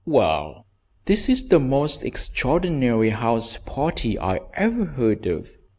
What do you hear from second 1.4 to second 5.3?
the most extraordinary house party I ever heard